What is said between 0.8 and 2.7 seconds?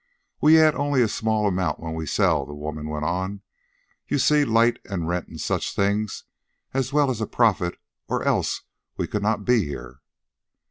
a small amount when we sell," the